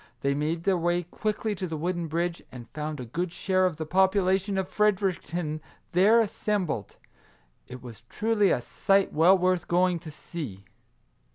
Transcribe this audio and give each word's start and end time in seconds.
They 0.21 0.33
made 0.33 0.63
their 0.63 0.79
way 0.79 1.03
quickly 1.03 1.53
to 1.53 1.67
the 1.67 1.77
wooden 1.77 2.07
bridge, 2.07 2.41
and 2.51 2.67
found 2.71 2.99
a 2.99 3.05
good 3.05 3.31
share 3.31 3.67
of 3.67 3.77
the 3.77 3.85
population 3.85 4.57
of 4.57 4.67
Fredericton 4.67 5.61
there 5.91 6.19
assem 6.23 6.65
bled. 6.65 6.95
It 7.67 7.83
was 7.83 8.01
truly 8.09 8.49
a 8.49 8.61
sight 8.61 9.13
well 9.13 9.37
worth 9.37 9.67
going 9.67 9.99
to 9.99 10.09
see. 10.09 10.65